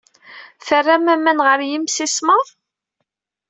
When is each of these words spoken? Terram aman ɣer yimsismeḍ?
Terram 0.65 1.05
aman 1.13 1.39
ɣer 1.47 1.59
yimsismeḍ? 1.69 2.45